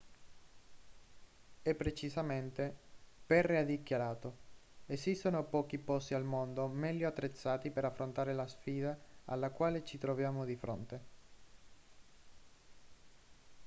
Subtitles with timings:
[1.61, 2.75] e precisamente
[3.23, 4.33] perry ha dichiarato
[4.87, 10.43] esistono pochi posti al mondo meglio attrezzati per affrontare la sfida alla quale ci troviamo
[10.43, 11.01] di fronte